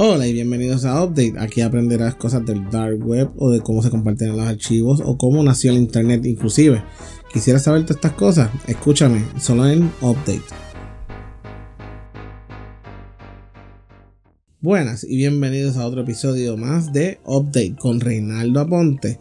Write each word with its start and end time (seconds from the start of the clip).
Hola 0.00 0.28
y 0.28 0.32
bienvenidos 0.32 0.84
a 0.84 1.02
Update. 1.02 1.34
Aquí 1.40 1.60
aprenderás 1.60 2.14
cosas 2.14 2.46
del 2.46 2.70
dark 2.70 3.04
web 3.04 3.30
o 3.36 3.50
de 3.50 3.58
cómo 3.58 3.82
se 3.82 3.90
comparten 3.90 4.28
los 4.28 4.46
archivos 4.46 5.02
o 5.04 5.18
cómo 5.18 5.42
nació 5.42 5.72
el 5.72 5.78
internet 5.78 6.24
inclusive. 6.24 6.84
¿Quisieras 7.32 7.64
saber 7.64 7.82
todas 7.82 7.96
estas 7.96 8.12
cosas? 8.12 8.48
Escúchame, 8.68 9.24
solo 9.40 9.66
en 9.66 9.90
Update. 10.00 10.44
Buenas 14.60 15.02
y 15.02 15.16
bienvenidos 15.16 15.76
a 15.76 15.84
otro 15.84 16.02
episodio 16.02 16.56
más 16.56 16.92
de 16.92 17.18
Update 17.24 17.74
con 17.80 17.98
Reinaldo 17.98 18.60
Aponte. 18.60 19.18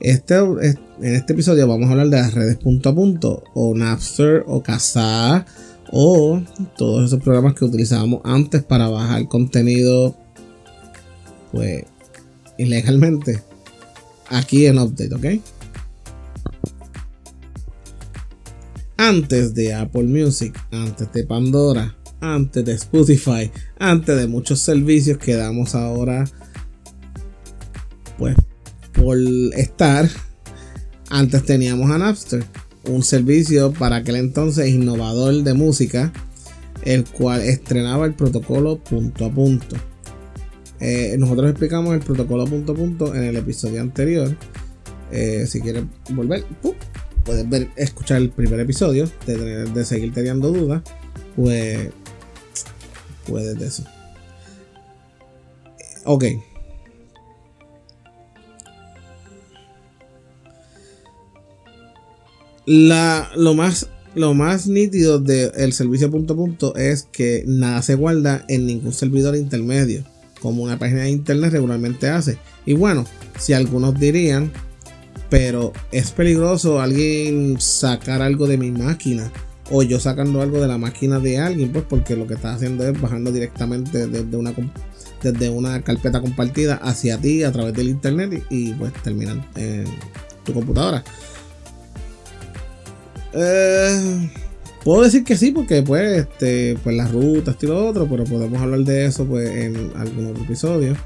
Este, 0.00 0.38
en 0.38 0.76
este 1.14 1.34
episodio 1.34 1.68
vamos 1.68 1.86
a 1.86 1.92
hablar 1.92 2.08
de 2.08 2.16
las 2.16 2.34
redes 2.34 2.56
punto 2.56 2.88
a 2.88 2.94
punto, 2.96 3.44
o 3.54 3.76
Napster, 3.76 4.42
o 4.48 4.60
Kazaa, 4.60 5.46
o 5.92 6.40
todos 6.76 7.06
esos 7.06 7.22
programas 7.22 7.54
que 7.54 7.64
utilizábamos 7.64 8.20
antes 8.24 8.62
para 8.62 8.88
bajar 8.88 9.28
contenido, 9.28 10.16
pues, 11.52 11.84
ilegalmente, 12.58 13.42
aquí 14.30 14.66
en 14.66 14.78
Update, 14.78 15.14
¿ok? 15.14 15.42
Antes 18.96 19.54
de 19.54 19.74
Apple 19.74 20.04
Music, 20.04 20.58
antes 20.70 21.12
de 21.12 21.24
Pandora, 21.24 21.96
antes 22.20 22.64
de 22.64 22.72
Spotify, 22.72 23.50
antes 23.78 24.16
de 24.16 24.26
muchos 24.26 24.60
servicios 24.60 25.18
que 25.18 25.34
damos 25.34 25.74
ahora, 25.74 26.24
pues 28.18 28.34
por 28.92 29.18
estar, 29.54 30.08
antes 31.10 31.44
teníamos 31.44 31.90
a 31.90 31.98
Napster, 31.98 32.44
un 32.88 33.02
servicio 33.02 33.72
para 33.72 33.96
aquel 33.96 34.16
entonces 34.16 34.68
innovador 34.68 35.34
de 35.42 35.54
música, 35.54 36.12
el 36.84 37.04
cual 37.04 37.42
estrenaba 37.42 38.06
el 38.06 38.14
protocolo 38.14 38.78
punto 38.78 39.26
a 39.26 39.30
punto. 39.30 39.76
Eh, 40.80 41.16
nosotros 41.18 41.50
explicamos 41.50 41.94
el 41.94 42.00
protocolo 42.00 42.44
punto 42.46 42.72
a 42.72 42.74
punto 42.74 43.14
en 43.14 43.24
el 43.24 43.36
episodio 43.36 43.80
anterior. 43.80 44.36
Eh, 45.10 45.46
si 45.46 45.60
quieres 45.60 45.84
volver, 46.10 46.44
puedes 47.24 47.48
ver, 47.48 47.70
escuchar 47.76 48.18
el 48.18 48.30
primer 48.30 48.60
episodio, 48.60 49.08
de, 49.26 49.64
de 49.64 49.84
seguir 49.84 50.12
teniendo 50.12 50.52
dudas, 50.52 50.82
pues 51.34 51.90
puedes 53.26 53.58
de 53.58 53.66
eso. 53.66 53.84
Ok. 56.04 56.24
La, 62.66 63.30
lo, 63.36 63.54
más, 63.54 63.88
lo 64.14 64.34
más 64.34 64.66
nítido 64.66 65.20
del 65.20 65.72
servicio 65.72 66.10
punto 66.10 66.34
a 66.34 66.36
punto 66.36 66.76
es 66.76 67.08
que 67.10 67.44
nada 67.46 67.80
se 67.82 67.94
guarda 67.94 68.44
en 68.48 68.66
ningún 68.66 68.92
servidor 68.92 69.36
intermedio, 69.36 70.04
como 70.40 70.64
una 70.64 70.78
página 70.78 71.02
de 71.02 71.10
internet 71.10 71.52
regularmente 71.52 72.08
hace. 72.08 72.38
Y 72.66 72.74
bueno, 72.74 73.06
si 73.38 73.52
algunos 73.52 73.98
dirían, 73.98 74.50
pero 75.30 75.72
es 75.92 76.10
peligroso 76.10 76.80
alguien 76.80 77.60
sacar 77.60 78.20
algo 78.20 78.48
de 78.48 78.58
mi 78.58 78.72
máquina 78.72 79.30
o 79.70 79.82
yo 79.82 79.98
sacando 79.98 80.42
algo 80.42 80.60
de 80.60 80.68
la 80.68 80.78
máquina 80.78 81.18
de 81.18 81.38
alguien, 81.38 81.72
pues 81.72 81.84
porque 81.88 82.16
lo 82.16 82.26
que 82.26 82.34
está 82.34 82.54
haciendo 82.54 82.86
es 82.86 83.00
bajando 83.00 83.32
directamente 83.32 84.06
desde 84.06 84.36
una, 84.36 84.52
desde 85.22 85.50
una 85.50 85.82
carpeta 85.82 86.20
compartida 86.20 86.76
hacia 86.76 87.18
ti 87.18 87.42
a 87.42 87.52
través 87.52 87.74
del 87.74 87.88
internet 87.88 88.44
y, 88.50 88.70
y 88.70 88.72
pues 88.74 88.92
terminan 89.04 89.44
en 89.56 89.84
tu 90.44 90.52
computadora. 90.52 91.04
Eh, 93.36 94.30
puedo 94.82 95.02
decir 95.02 95.24
que 95.24 95.36
sí, 95.36 95.52
porque 95.52 95.82
pues, 95.82 96.20
este, 96.20 96.78
pues 96.82 96.96
las 96.96 97.12
rutas 97.12 97.56
y 97.60 97.66
lo 97.66 97.86
otro, 97.86 98.08
pero 98.08 98.24
podemos 98.24 98.60
hablar 98.60 98.80
de 98.80 99.04
eso 99.06 99.26
pues, 99.26 99.48
en 99.50 99.92
algún 99.96 100.26
otro 100.26 100.42
episodio. 100.44 100.96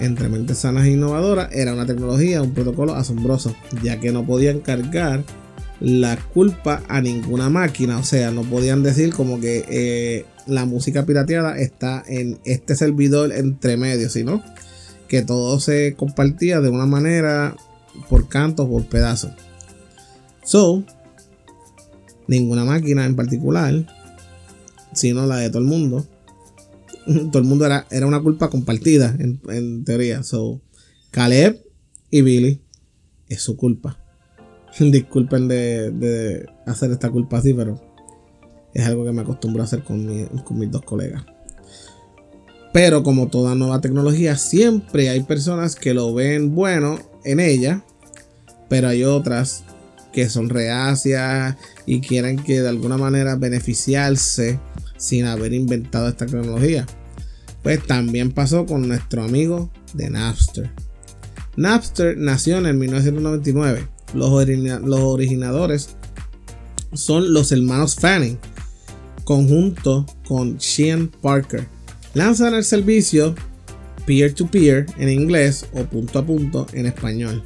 Entre 0.00 0.28
mentes 0.28 0.58
sanas 0.58 0.84
e 0.86 0.90
innovadoras 0.90 1.48
era 1.52 1.72
una 1.72 1.86
tecnología, 1.86 2.42
un 2.42 2.54
protocolo 2.54 2.94
asombroso, 2.94 3.54
ya 3.82 3.98
que 3.98 4.12
no 4.12 4.24
podían 4.24 4.60
cargar 4.60 5.24
la 5.80 6.16
culpa 6.16 6.82
a 6.88 7.00
ninguna 7.00 7.50
máquina. 7.50 7.98
O 7.98 8.04
sea, 8.04 8.30
no 8.30 8.42
podían 8.42 8.82
decir 8.82 9.12
como 9.12 9.40
que 9.40 9.64
eh, 9.68 10.24
la 10.46 10.64
música 10.64 11.04
pirateada 11.04 11.58
está 11.58 12.04
en 12.06 12.38
este 12.44 12.76
servidor 12.76 13.32
entre 13.32 13.76
medio, 13.76 14.08
sino 14.08 14.42
que 15.08 15.22
todo 15.22 15.58
se 15.58 15.94
compartía 15.94 16.60
de 16.60 16.68
una 16.68 16.86
manera 16.86 17.56
por 18.08 18.28
cantos, 18.28 18.68
por 18.68 18.84
pedazos. 18.86 19.32
So, 20.44 20.84
ninguna 22.28 22.64
máquina 22.64 23.04
en 23.04 23.16
particular, 23.16 23.86
sino 24.92 25.26
la 25.26 25.38
de 25.38 25.48
todo 25.48 25.62
el 25.62 25.68
mundo. 25.68 26.06
todo 27.32 27.38
el 27.38 27.48
mundo 27.48 27.66
era, 27.66 27.86
era 27.90 28.06
una 28.06 28.20
culpa 28.20 28.50
compartida, 28.50 29.16
en, 29.18 29.84
teoría. 29.84 30.22
So, 30.22 30.60
Caleb 31.10 31.60
y 32.10 32.22
Billy 32.22 32.60
es 33.28 33.42
su 33.42 33.56
culpa. 33.56 33.98
Disculpen 34.78 35.48
de, 35.48 36.46
hacer 36.66 36.92
esta 36.92 37.10
culpa 37.10 37.38
así, 37.38 37.54
pero 37.54 37.80
es 38.74 38.86
algo 38.86 39.04
que 39.04 39.12
me 39.12 39.22
acostumbro 39.22 39.62
a 39.62 39.64
hacer 39.64 39.82
con, 39.82 40.26
con 40.44 40.58
mis 40.58 40.70
dos 40.70 40.82
colegas. 40.82 41.24
Pero 42.72 43.02
como 43.02 43.28
toda 43.28 43.54
nueva 43.54 43.80
tecnología, 43.80 44.36
siempre 44.36 45.08
hay 45.08 45.22
personas 45.22 45.74
que 45.74 45.94
lo 45.94 46.12
ven 46.12 46.54
bueno 46.54 46.98
en 47.24 47.40
ella, 47.40 47.82
pero 48.68 48.88
hay 48.88 49.04
otras 49.04 49.64
que 50.18 50.28
son 50.28 50.48
reacias 50.48 51.54
y 51.86 52.00
quieren 52.00 52.42
que 52.42 52.60
de 52.60 52.68
alguna 52.68 52.98
manera 52.98 53.36
beneficiarse 53.36 54.58
sin 54.96 55.26
haber 55.26 55.52
inventado 55.52 56.08
esta 56.08 56.26
tecnología. 56.26 56.86
Pues 57.62 57.86
también 57.86 58.32
pasó 58.32 58.66
con 58.66 58.88
nuestro 58.88 59.22
amigo 59.22 59.70
de 59.94 60.10
Napster. 60.10 60.72
Napster 61.54 62.16
nació 62.18 62.58
en 62.58 62.66
el 62.66 62.74
1999. 62.74 63.86
Los, 64.12 64.30
originadores 64.30 65.90
son 66.94 67.32
los 67.32 67.52
hermanos 67.52 67.94
Fanning, 67.94 68.40
conjunto 69.22 70.04
con 70.26 70.60
Sean 70.60 71.12
Parker. 71.22 71.68
Lanzan 72.14 72.54
el 72.54 72.64
servicio 72.64 73.36
peer-to-peer 74.04 74.86
-peer 74.86 74.94
en 74.98 75.10
inglés 75.10 75.66
o 75.74 75.84
punto 75.84 76.18
a 76.18 76.26
punto 76.26 76.66
en 76.72 76.86
español 76.86 77.44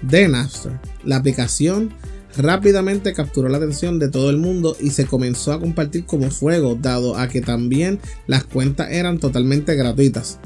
de 0.00 0.28
Napster. 0.28 0.80
La 1.04 1.16
aplicación 1.16 1.92
rápidamente 2.36 3.12
capturó 3.12 3.48
la 3.48 3.58
atención 3.58 3.98
de 3.98 4.08
todo 4.08 4.30
el 4.30 4.38
mundo 4.38 4.76
y 4.80 4.90
se 4.90 5.06
comenzó 5.06 5.52
a 5.52 5.60
compartir 5.60 6.04
como 6.04 6.30
fuego, 6.30 6.74
dado 6.74 7.16
a 7.16 7.28
que 7.28 7.40
también 7.40 8.00
las 8.26 8.44
cuentas 8.44 8.90
eran 8.90 9.18
totalmente 9.18 9.74
gratuitas. 9.74 10.38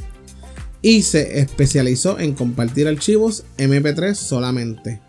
Y 0.82 1.02
se 1.02 1.40
especializó 1.40 2.18
en 2.18 2.34
compartir 2.34 2.86
archivos 2.86 3.44
MP3 3.56 4.14
solamente. 4.14 5.00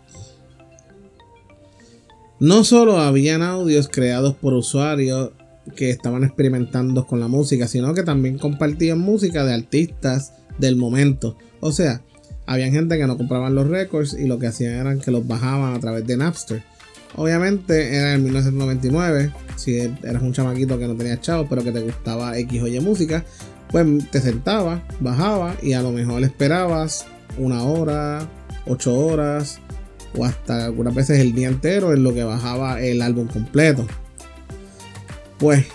No 2.40 2.64
solo 2.64 2.98
habían 2.98 3.42
audios 3.42 3.88
creados 3.88 4.34
por 4.34 4.54
usuarios 4.54 5.32
que 5.76 5.90
estaban 5.90 6.24
experimentando 6.24 7.06
con 7.06 7.20
la 7.20 7.28
música, 7.28 7.68
sino 7.68 7.94
que 7.94 8.02
también 8.02 8.38
compartían 8.38 8.98
música 8.98 9.44
de 9.44 9.54
artistas 9.54 10.32
del 10.58 10.76
momento. 10.76 11.36
O 11.60 11.70
sea, 11.70 12.02
había 12.46 12.70
gente 12.70 12.98
que 12.98 13.06
no 13.06 13.16
compraban 13.16 13.54
los 13.54 13.68
récords 13.68 14.16
y 14.18 14.26
lo 14.26 14.38
que 14.38 14.48
hacían 14.48 14.74
eran 14.74 15.00
que 15.00 15.10
los 15.10 15.26
bajaban 15.26 15.74
a 15.74 15.80
través 15.80 16.06
de 16.06 16.16
Napster. 16.16 16.62
Obviamente 17.16 17.96
era 17.96 18.14
en 18.14 18.24
1999, 18.24 19.32
si 19.56 19.78
eras 19.78 20.22
un 20.22 20.32
chamaquito 20.32 20.78
que 20.78 20.86
no 20.86 20.94
tenía 20.94 21.20
chavos 21.20 21.46
pero 21.50 21.64
que 21.64 21.72
te 21.72 21.80
gustaba 21.80 22.38
X 22.38 22.62
o 22.62 22.68
Y 22.68 22.80
música, 22.80 23.24
pues 23.70 23.86
te 24.10 24.20
sentabas, 24.20 24.82
bajabas 25.00 25.62
y 25.62 25.72
a 25.72 25.82
lo 25.82 25.92
mejor 25.92 26.22
esperabas 26.22 27.06
una 27.38 27.62
hora, 27.62 28.28
ocho 28.66 28.96
horas 28.96 29.60
o 30.16 30.24
hasta 30.24 30.66
algunas 30.66 30.94
veces 30.94 31.20
el 31.20 31.34
día 31.34 31.48
entero 31.48 31.92
en 31.92 32.02
lo 32.02 32.14
que 32.14 32.24
bajaba 32.24 32.80
el 32.80 33.02
álbum 33.02 33.26
completo. 33.26 33.86
Pues 35.38 35.66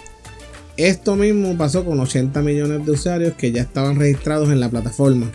esto 0.78 1.16
mismo 1.16 1.58
pasó 1.58 1.86
con 1.86 2.00
80 2.00 2.42
millones 2.42 2.86
de 2.86 2.92
usuarios 2.92 3.34
que 3.36 3.52
ya 3.52 3.62
estaban 3.62 3.98
registrados 3.98 4.50
en 4.50 4.60
la 4.60 4.70
plataforma 4.70 5.32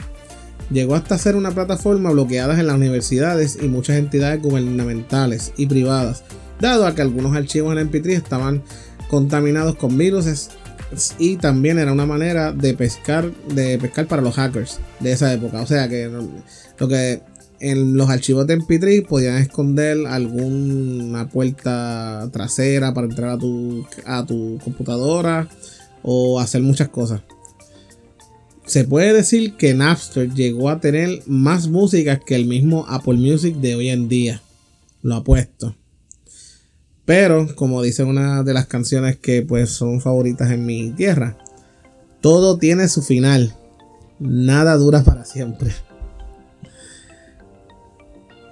llegó 0.70 0.94
hasta 0.94 1.18
ser 1.18 1.36
una 1.36 1.50
plataforma 1.50 2.10
bloqueada 2.10 2.58
en 2.58 2.66
las 2.66 2.76
universidades 2.76 3.58
y 3.60 3.68
muchas 3.68 3.96
entidades 3.96 4.42
gubernamentales 4.42 5.52
y 5.56 5.66
privadas, 5.66 6.24
dado 6.60 6.86
a 6.86 6.94
que 6.94 7.02
algunos 7.02 7.36
archivos 7.36 7.76
en 7.76 7.90
MP3 7.90 8.10
estaban 8.12 8.62
contaminados 9.08 9.76
con 9.76 9.98
virus 9.98 10.50
y 11.18 11.36
también 11.36 11.78
era 11.78 11.92
una 11.92 12.06
manera 12.06 12.52
de 12.52 12.74
pescar 12.74 13.30
de 13.54 13.78
pescar 13.78 14.06
para 14.06 14.22
los 14.22 14.34
hackers 14.34 14.80
de 15.00 15.12
esa 15.12 15.32
época, 15.32 15.60
o 15.60 15.66
sea 15.66 15.88
que 15.88 16.10
lo 16.78 16.88
que 16.88 17.22
en 17.60 17.96
los 17.96 18.08
archivos 18.08 18.46
de 18.46 18.58
MP3 18.58 19.06
podían 19.06 19.36
esconder 19.36 20.06
alguna 20.06 21.28
puerta 21.28 22.28
trasera 22.32 22.94
para 22.94 23.06
entrar 23.06 23.30
a 23.30 23.38
tu, 23.38 23.86
a 24.06 24.24
tu 24.24 24.58
computadora 24.64 25.46
o 26.02 26.40
hacer 26.40 26.62
muchas 26.62 26.88
cosas. 26.88 27.20
Se 28.70 28.84
puede 28.84 29.12
decir 29.12 29.56
que 29.56 29.74
Napster 29.74 30.32
llegó 30.32 30.70
a 30.70 30.78
tener 30.78 31.24
más 31.26 31.66
música 31.66 32.20
que 32.20 32.36
el 32.36 32.46
mismo 32.46 32.86
Apple 32.88 33.14
Music 33.14 33.56
de 33.56 33.74
hoy 33.74 33.88
en 33.88 34.08
día. 34.08 34.42
Lo 35.02 35.16
ha 35.16 35.24
puesto. 35.24 35.74
Pero, 37.04 37.52
como 37.56 37.82
dice 37.82 38.04
una 38.04 38.44
de 38.44 38.54
las 38.54 38.66
canciones 38.66 39.16
que 39.16 39.42
pues 39.42 39.70
son 39.70 40.00
favoritas 40.00 40.52
en 40.52 40.66
mi 40.66 40.92
tierra, 40.92 41.36
todo 42.20 42.58
tiene 42.58 42.86
su 42.86 43.02
final. 43.02 43.56
nada 44.20 44.76
dura 44.76 45.02
para 45.02 45.24
siempre. 45.24 45.72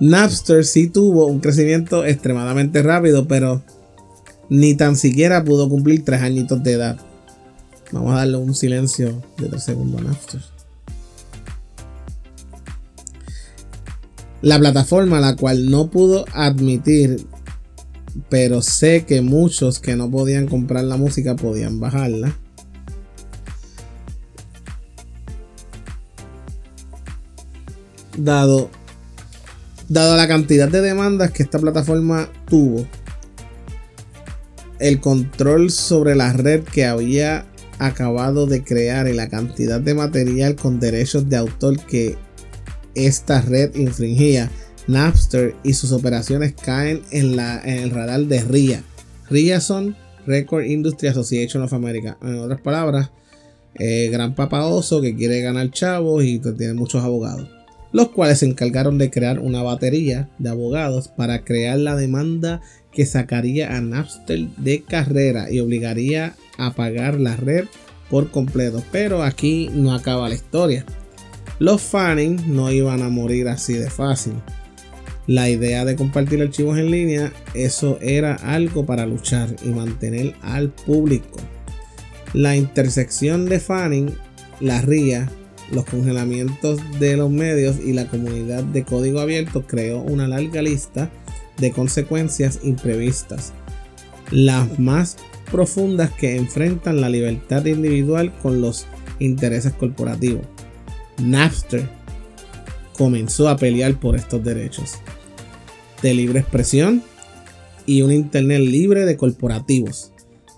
Napster 0.00 0.64
sí 0.64 0.88
tuvo 0.88 1.26
un 1.26 1.38
crecimiento 1.38 2.04
extremadamente 2.04 2.82
rápido, 2.82 3.28
pero 3.28 3.62
ni 4.48 4.74
tan 4.74 4.96
siquiera 4.96 5.44
pudo 5.44 5.68
cumplir 5.68 6.04
tres 6.04 6.22
añitos 6.22 6.60
de 6.64 6.72
edad. 6.72 7.07
Vamos 7.90 8.12
a 8.12 8.16
darle 8.18 8.36
un 8.36 8.54
silencio 8.54 9.22
de 9.38 9.48
tres 9.48 9.64
segundos 9.64 10.00
a 10.00 10.04
Napster. 10.04 10.40
La 14.42 14.58
plataforma 14.58 15.20
la 15.20 15.36
cual 15.36 15.70
no 15.70 15.90
pudo 15.90 16.24
admitir, 16.32 17.26
pero 18.28 18.62
sé 18.62 19.04
que 19.04 19.22
muchos 19.22 19.80
que 19.80 19.96
no 19.96 20.10
podían 20.10 20.46
comprar 20.46 20.84
la 20.84 20.96
música 20.96 21.34
podían 21.34 21.80
bajarla. 21.80 22.36
Dado, 28.16 28.68
dado 29.88 30.16
la 30.16 30.28
cantidad 30.28 30.68
de 30.68 30.82
demandas 30.82 31.30
que 31.30 31.42
esta 31.42 31.58
plataforma 31.58 32.28
tuvo, 32.48 32.86
el 34.78 35.00
control 35.00 35.70
sobre 35.70 36.14
la 36.14 36.32
red 36.32 36.64
que 36.64 36.84
había 36.84 37.46
acabado 37.78 38.46
de 38.46 38.62
crear 38.62 39.08
y 39.08 39.14
la 39.14 39.28
cantidad 39.28 39.80
de 39.80 39.94
material 39.94 40.56
con 40.56 40.80
derechos 40.80 41.28
de 41.28 41.36
autor 41.36 41.78
que 41.86 42.16
esta 42.94 43.40
red 43.40 43.74
infringía, 43.76 44.50
Napster 44.86 45.54
y 45.62 45.74
sus 45.74 45.92
operaciones 45.92 46.54
caen 46.54 47.02
en, 47.10 47.36
la, 47.36 47.58
el 47.58 47.90
radar 47.90 48.20
de 48.22 48.42
RIA. 48.42 48.82
RIA 49.30 49.60
son 49.60 49.96
Record 50.26 50.64
Industry 50.64 51.08
Association 51.08 51.62
of 51.62 51.72
America. 51.72 52.18
En 52.22 52.38
otras 52.38 52.60
palabras, 52.60 53.10
eh, 53.74 54.08
gran 54.10 54.34
papa 54.34 54.66
oso 54.66 55.00
que 55.00 55.14
quiere 55.14 55.40
ganar 55.40 55.70
chavos 55.70 56.24
y 56.24 56.38
tiene 56.38 56.74
muchos 56.74 57.04
abogados. 57.04 57.48
Los 57.92 58.10
cuales 58.10 58.40
se 58.40 58.46
encargaron 58.46 58.98
de 58.98 59.10
crear 59.10 59.38
una 59.38 59.62
batería 59.62 60.28
de 60.38 60.50
abogados 60.50 61.08
para 61.08 61.44
crear 61.44 61.78
la 61.78 61.96
demanda 61.96 62.60
que 62.92 63.06
sacaría 63.06 63.76
a 63.76 63.80
Napster 63.80 64.48
de 64.56 64.82
carrera 64.82 65.50
y 65.50 65.60
obligaría 65.60 66.34
a 66.58 66.74
pagar 66.74 67.18
la 67.18 67.36
red 67.36 67.64
por 68.10 68.30
completo. 68.30 68.82
Pero 68.92 69.22
aquí 69.22 69.70
no 69.72 69.94
acaba 69.94 70.28
la 70.28 70.34
historia. 70.34 70.84
Los 71.58 71.82
Fanning 71.82 72.54
no 72.54 72.70
iban 72.70 73.02
a 73.02 73.08
morir 73.08 73.48
así 73.48 73.74
de 73.74 73.90
fácil. 73.90 74.34
La 75.26 75.50
idea 75.50 75.84
de 75.84 75.96
compartir 75.96 76.40
archivos 76.40 76.78
en 76.78 76.90
línea, 76.90 77.32
eso 77.54 77.98
era 78.00 78.34
algo 78.34 78.86
para 78.86 79.06
luchar 79.06 79.54
y 79.64 79.68
mantener 79.68 80.34
al 80.40 80.70
público. 80.70 81.38
La 82.32 82.56
intersección 82.56 83.46
de 83.46 83.60
Fanning, 83.60 84.14
la 84.60 84.80
RIA, 84.80 85.28
los 85.72 85.84
congelamientos 85.84 86.80
de 86.98 87.16
los 87.16 87.30
medios 87.30 87.76
y 87.78 87.92
la 87.92 88.06
comunidad 88.06 88.64
de 88.64 88.84
código 88.84 89.20
abierto 89.20 89.66
creó 89.66 90.00
una 90.00 90.26
larga 90.28 90.62
lista 90.62 91.10
de 91.58 91.72
consecuencias 91.72 92.60
imprevistas, 92.62 93.52
las 94.30 94.78
más 94.78 95.16
profundas 95.50 96.10
que 96.10 96.36
enfrentan 96.36 97.00
la 97.00 97.08
libertad 97.08 97.64
individual 97.66 98.32
con 98.42 98.60
los 98.60 98.86
intereses 99.18 99.72
corporativos. 99.72 100.46
Napster 101.18 101.88
comenzó 102.96 103.48
a 103.48 103.56
pelear 103.56 103.98
por 103.98 104.16
estos 104.16 104.42
derechos 104.42 104.94
de 106.02 106.14
libre 106.14 106.40
expresión 106.40 107.02
y 107.86 108.02
un 108.02 108.12
Internet 108.12 108.60
libre 108.60 109.04
de 109.06 109.16
corporativos, 109.16 110.12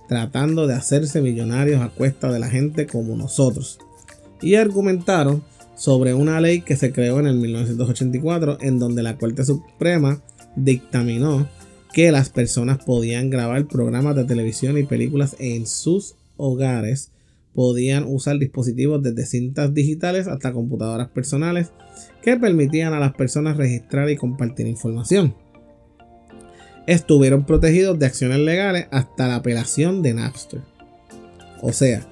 tratando 0.08 0.66
de 0.66 0.74
hacerse 0.74 1.20
millonarios 1.20 1.80
a 1.80 1.88
cuesta 1.90 2.32
de 2.32 2.40
la 2.40 2.48
gente 2.48 2.86
como 2.86 3.16
nosotros. 3.16 3.78
Y 4.42 4.56
argumentaron 4.56 5.42
sobre 5.76 6.12
una 6.12 6.40
ley 6.40 6.62
que 6.62 6.76
se 6.76 6.92
creó 6.92 7.20
en 7.20 7.26
el 7.26 7.36
1984 7.36 8.58
en 8.60 8.78
donde 8.78 9.02
la 9.02 9.16
Corte 9.16 9.44
Suprema 9.44 10.20
dictaminó 10.56 11.48
que 11.92 12.12
las 12.12 12.30
personas 12.30 12.84
podían 12.84 13.30
grabar 13.30 13.66
programas 13.66 14.16
de 14.16 14.24
televisión 14.24 14.78
y 14.78 14.84
películas 14.84 15.36
en 15.38 15.66
sus 15.66 16.14
hogares 16.36 17.10
podían 17.54 18.04
usar 18.06 18.38
dispositivos 18.38 19.02
desde 19.02 19.26
cintas 19.26 19.74
digitales 19.74 20.28
hasta 20.28 20.52
computadoras 20.52 21.08
personales 21.08 21.72
que 22.22 22.36
permitían 22.36 22.92
a 22.94 23.00
las 23.00 23.12
personas 23.14 23.56
registrar 23.56 24.08
y 24.10 24.16
compartir 24.16 24.66
información. 24.66 25.34
Estuvieron 26.86 27.44
protegidos 27.44 27.98
de 27.98 28.06
acciones 28.06 28.38
legales 28.38 28.86
hasta 28.90 29.28
la 29.28 29.36
apelación 29.36 30.02
de 30.02 30.14
Napster. 30.14 30.60
O 31.60 31.72
sea, 31.72 32.06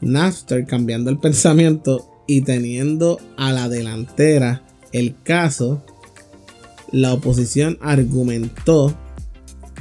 Napster 0.00 0.64
cambiando 0.64 1.10
el 1.10 1.18
pensamiento 1.20 2.08
y 2.26 2.42
teniendo 2.42 3.18
a 3.36 3.52
la 3.52 3.68
delantera 3.68 4.62
el 4.92 5.16
caso, 5.22 5.82
la 6.92 7.12
oposición 7.12 7.78
argumentó 7.80 8.96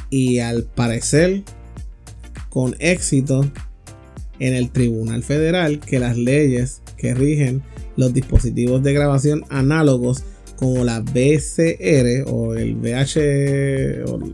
y 0.10 0.40
al 0.40 0.64
parecer 0.64 1.44
con 2.50 2.76
éxito 2.80 3.50
en 4.40 4.54
el 4.54 4.70
Tribunal 4.70 5.24
Federal 5.24 5.80
que 5.80 6.00
las 6.00 6.18
leyes 6.18 6.82
que 6.98 7.14
rigen 7.14 7.62
los 7.96 8.14
dispositivos 8.14 8.84
de 8.84 8.94
grabación 8.94 9.46
análogos 9.50 10.24
como 10.56 10.84
la 10.84 11.00
BCR 11.02 12.26
o 12.28 12.56
el, 12.56 12.76
VH, 12.76 13.18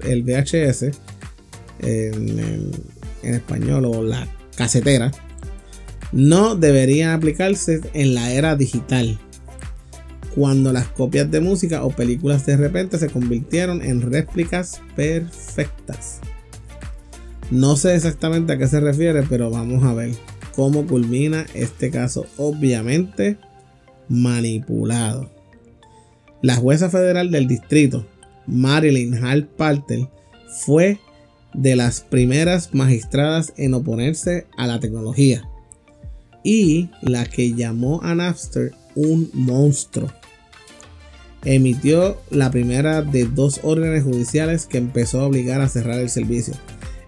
el 0.10 0.24
VHS 0.24 0.84
en, 1.80 2.40
en 3.24 3.34
español 3.34 3.86
o 3.86 4.04
la 4.04 4.28
casetera 4.56 5.12
no 6.12 6.56
deberían 6.56 7.12
aplicarse 7.12 7.82
en 7.94 8.14
la 8.14 8.32
era 8.32 8.56
digital 8.56 9.20
cuando 10.36 10.74
las 10.74 10.88
copias 10.88 11.30
de 11.30 11.42
música 11.42 11.84
o 11.84 11.90
películas 11.90 12.46
de 12.46 12.58
repente 12.58 12.98
se 12.98 13.10
convirtieron 13.10 13.82
en 13.82 14.02
réplicas 14.02 14.82
perfectas. 14.96 16.20
No 17.52 17.76
sé 17.76 17.96
exactamente 17.96 18.54
a 18.54 18.58
qué 18.58 18.68
se 18.68 18.80
refiere, 18.80 19.24
pero 19.24 19.50
vamos 19.50 19.84
a 19.84 19.94
ver 19.94 20.12
cómo 20.56 20.86
culmina 20.86 21.46
este 21.54 21.92
caso, 21.92 22.26
obviamente 22.38 23.38
manipulado. 24.10 25.32
La 26.42 26.56
jueza 26.56 26.90
federal 26.90 27.32
del 27.32 27.48
distrito, 27.48 28.06
Marilyn 28.48 29.24
Hall 29.24 29.48
Parter, 29.48 30.10
fue 30.66 31.00
de 31.54 31.76
las 31.76 32.02
primeras 32.02 32.74
magistradas 32.74 33.54
en 33.58 33.74
oponerse 33.74 34.48
a 34.58 34.68
la 34.68 34.80
tecnología 34.80 35.48
y 36.44 36.90
la 37.02 37.26
que 37.26 37.54
llamó 37.54 38.02
a 38.04 38.16
Napster 38.16 38.74
un 38.96 39.30
monstruo. 39.34 40.12
Emitió 41.46 42.22
la 42.30 42.52
primera 42.52 43.02
de 43.02 43.26
dos 43.26 43.60
órdenes 43.64 44.04
judiciales 44.04 44.66
que 44.66 44.78
empezó 44.78 45.22
a 45.22 45.28
obligar 45.28 45.62
a 45.62 45.70
cerrar 45.70 46.00
el 46.00 46.10
servicio. 46.10 46.54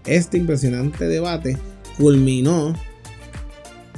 Este 0.06 0.38
impresionante 0.38 1.08
debate 1.08 1.58
culminó 1.98 2.76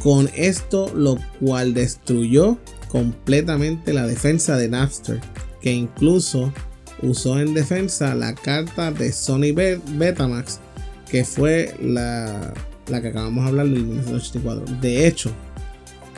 con 0.03 0.29
esto, 0.36 0.91
lo 0.96 1.17
cual 1.39 1.74
destruyó 1.74 2.58
completamente 2.88 3.94
la 3.94 4.06
defensa 4.06 4.58
de 4.58 4.70
Napster, 4.70 5.20
que 5.62 5.72
incluso 5.72 6.53
usó 7.01 7.39
en 7.39 7.53
defensa 7.53 8.15
la 8.15 8.34
carta 8.36 8.91
de 8.91 9.12
Sony 9.12 9.53
Betamax, 9.53 10.60
que 11.10 11.24
fue 11.24 11.75
la, 11.82 12.53
la 12.88 13.01
que 13.01 13.10
acabamos 13.10 13.44
de 13.44 13.50
hablar 13.50 13.67
del 13.67 13.84
1984. 13.86 14.77
De 14.82 15.08
hecho, 15.08 15.32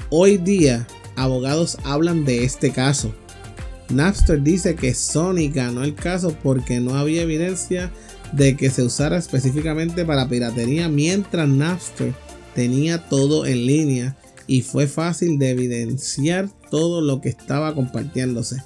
hoy 0.09 0.37
día 0.37 0.87
abogados 1.15 1.77
hablan 1.83 2.25
de 2.25 2.43
este 2.43 2.71
caso. 2.71 3.13
Napster 3.89 4.41
dice 4.41 4.75
que 4.75 4.93
Sony 4.93 5.51
ganó 5.51 5.83
el 5.83 5.95
caso 5.95 6.35
porque 6.43 6.79
no 6.79 6.95
había 6.95 7.23
evidencia 7.23 7.91
de 8.33 8.55
que 8.55 8.69
se 8.69 8.83
usara 8.83 9.17
específicamente 9.17 10.05
para 10.05 10.29
piratería 10.29 10.87
mientras 10.89 11.49
Napster 11.49 12.13
tenía 12.53 13.09
todo 13.09 13.45
en 13.47 13.65
línea 13.65 14.15
y 14.45 14.61
fue 14.61 14.87
fácil 14.87 15.39
de 15.39 15.51
evidenciar 15.51 16.49
todo 16.69 17.01
lo 17.01 17.21
que 17.21 17.29
estaba 17.29 17.73
compartiéndose. 17.73 18.63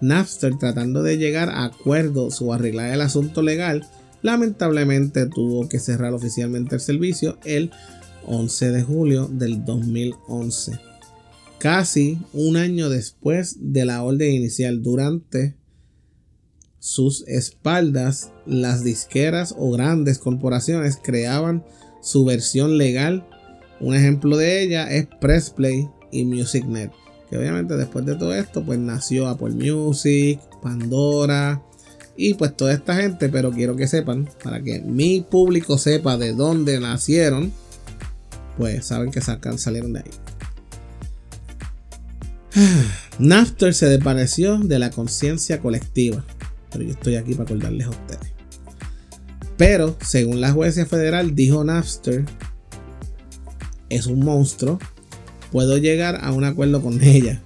Napster 0.00 0.58
tratando 0.58 1.02
de 1.02 1.18
llegar 1.18 1.48
a 1.50 1.64
acuerdos 1.64 2.40
o 2.42 2.52
arreglar 2.52 2.92
el 2.92 3.02
asunto 3.02 3.42
legal, 3.42 3.86
lamentablemente 4.22 5.26
tuvo 5.26 5.68
que 5.68 5.78
cerrar 5.78 6.14
oficialmente 6.14 6.74
el 6.74 6.80
servicio 6.80 7.38
el 7.44 7.70
11 8.26 8.70
de 8.70 8.82
julio 8.82 9.28
del 9.30 9.64
2011. 9.64 10.91
Casi 11.62 12.18
un 12.32 12.56
año 12.56 12.88
después 12.88 13.56
de 13.60 13.84
la 13.84 14.02
orden 14.02 14.34
inicial 14.34 14.82
durante 14.82 15.54
sus 16.80 17.22
espaldas, 17.28 18.32
las 18.46 18.82
disqueras 18.82 19.54
o 19.56 19.70
grandes 19.70 20.18
corporaciones 20.18 20.98
creaban 21.00 21.64
su 22.02 22.24
versión 22.24 22.78
legal. 22.78 23.28
Un 23.78 23.94
ejemplo 23.94 24.36
de 24.36 24.64
ella 24.64 24.92
es 24.92 25.06
Pressplay 25.20 25.88
y 26.10 26.24
MusicNet. 26.24 26.90
Que 27.30 27.38
obviamente 27.38 27.76
después 27.76 28.04
de 28.06 28.16
todo 28.16 28.34
esto, 28.34 28.66
pues 28.66 28.80
nació 28.80 29.28
Apple 29.28 29.50
Music, 29.50 30.40
Pandora 30.60 31.62
y 32.16 32.34
pues 32.34 32.56
toda 32.56 32.72
esta 32.72 32.96
gente. 32.96 33.28
Pero 33.28 33.52
quiero 33.52 33.76
que 33.76 33.86
sepan, 33.86 34.28
para 34.42 34.60
que 34.60 34.80
mi 34.80 35.20
público 35.20 35.78
sepa 35.78 36.16
de 36.16 36.32
dónde 36.32 36.80
nacieron, 36.80 37.52
pues 38.58 38.84
saben 38.84 39.12
que 39.12 39.20
salieron 39.20 39.92
de 39.92 40.00
ahí. 40.00 40.31
Napster 43.18 43.74
se 43.74 43.86
desvaneció 43.86 44.58
de 44.58 44.78
la 44.78 44.90
conciencia 44.90 45.60
colectiva. 45.60 46.24
Pero 46.70 46.84
yo 46.84 46.90
estoy 46.92 47.16
aquí 47.16 47.32
para 47.32 47.44
acordarles 47.44 47.86
a 47.86 47.90
ustedes. 47.90 48.32
Pero, 49.56 49.96
según 50.00 50.40
la 50.40 50.52
jueza 50.52 50.86
federal, 50.86 51.34
dijo 51.34 51.62
Napster, 51.62 52.24
es 53.88 54.06
un 54.06 54.20
monstruo. 54.20 54.78
Puedo 55.50 55.76
llegar 55.76 56.18
a 56.22 56.32
un 56.32 56.44
acuerdo 56.44 56.82
con 56.82 57.02
ella. 57.02 57.42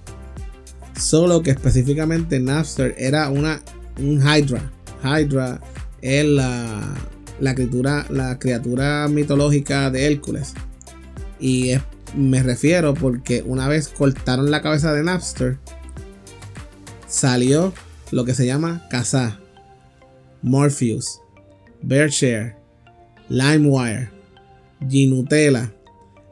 Solo 0.97 1.43
que 1.43 1.51
específicamente 1.51 2.39
Napster 2.39 2.95
era 2.97 3.29
una, 3.29 3.61
un 3.99 4.21
Hydra. 4.21 4.71
Hydra 5.03 5.61
es 6.01 6.25
la, 6.25 6.95
la, 7.39 7.53
criatura, 7.53 8.07
la 8.09 8.39
criatura 8.39 9.07
mitológica 9.09 9.91
de 9.91 10.07
Hércules. 10.07 10.53
Y 11.39 11.73
me 12.15 12.43
refiero 12.43 12.93
porque 12.93 13.43
una 13.45 13.67
vez 13.67 13.89
cortaron 13.89 14.51
la 14.51 14.61
cabeza 14.61 14.93
de 14.93 15.03
Napster, 15.03 15.57
salió 17.07 17.73
lo 18.11 18.25
que 18.25 18.33
se 18.33 18.45
llama 18.45 18.87
Kazaa, 18.89 19.39
Morpheus, 20.41 21.19
Bearshare, 21.81 22.55
LimeWire, 23.29 24.09
Ginutella, 24.87 25.73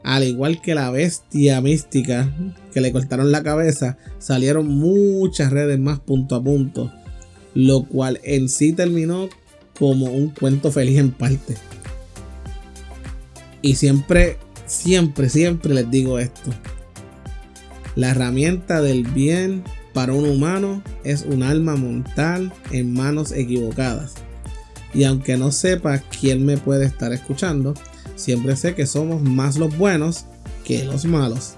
al 0.02 0.24
igual 0.24 0.62
que 0.62 0.74
la 0.74 0.90
bestia 0.90 1.60
mística 1.60 2.32
que 2.72 2.80
le 2.80 2.92
cortaron 2.92 3.32
la 3.32 3.42
cabeza, 3.42 3.98
salieron 4.18 4.68
muchas 4.68 5.50
redes 5.50 5.78
más 5.78 5.98
punto 5.98 6.36
a 6.36 6.42
punto, 6.42 6.92
lo 7.54 7.84
cual 7.84 8.20
en 8.22 8.48
sí 8.48 8.72
terminó 8.72 9.28
como 9.78 10.06
un 10.06 10.30
cuento 10.30 10.70
feliz 10.70 10.98
en 10.98 11.10
parte. 11.10 11.56
Y 13.62 13.74
siempre, 13.74 14.38
siempre, 14.66 15.28
siempre 15.28 15.74
les 15.74 15.90
digo 15.90 16.18
esto. 16.18 16.50
La 17.94 18.10
herramienta 18.10 18.82
del 18.82 19.04
bien 19.04 19.64
para 19.94 20.12
un 20.12 20.28
humano 20.28 20.82
es 21.04 21.22
un 21.22 21.42
alma 21.42 21.76
mental 21.76 22.52
en 22.70 22.92
manos 22.92 23.32
equivocadas. 23.32 24.14
Y 24.92 25.04
aunque 25.04 25.36
no 25.36 25.52
sepa 25.52 25.98
quién 25.98 26.44
me 26.44 26.58
puede 26.58 26.84
estar 26.84 27.12
escuchando, 27.12 27.74
siempre 28.14 28.56
sé 28.56 28.74
que 28.74 28.86
somos 28.86 29.22
más 29.22 29.56
los 29.56 29.76
buenos 29.76 30.26
que 30.64 30.84
los 30.84 31.04
malos. 31.06 31.54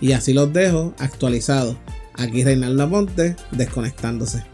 Y 0.00 0.12
así 0.12 0.32
los 0.32 0.52
dejo 0.52 0.94
actualizados. 0.98 1.76
Aquí 2.14 2.42
Reinaldo 2.42 2.90
Ponte 2.90 3.36
desconectándose. 3.52 4.44